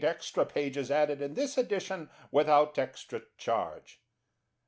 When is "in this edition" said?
1.21-2.09